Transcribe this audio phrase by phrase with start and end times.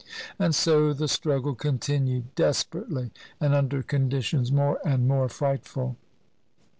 [0.39, 5.95] And so the struggle continued, desperately, and under conditions more and more frightful.